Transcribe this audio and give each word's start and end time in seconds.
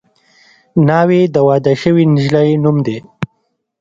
ناوې 0.87 1.21
د 1.33 1.35
واده 1.47 1.73
شوې 1.81 2.03
نجلۍ 2.13 2.49
نوم 2.63 2.77
دی 2.85 2.97